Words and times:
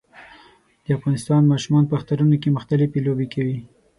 د 0.85 0.87
افغانستان 0.97 1.41
ماشومان 1.51 1.83
په 1.87 1.93
اخترونو 1.99 2.35
کې 2.41 2.55
مختلفي 2.57 2.99
لوبې 3.07 3.27
کوي 3.33 3.57